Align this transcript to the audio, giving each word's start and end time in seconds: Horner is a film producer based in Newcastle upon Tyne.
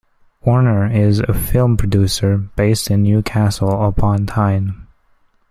Horner 0.43 0.91
is 0.91 1.19
a 1.19 1.31
film 1.31 1.77
producer 1.77 2.35
based 2.35 2.89
in 2.89 3.03
Newcastle 3.03 3.85
upon 3.87 4.25
Tyne. 4.25 4.87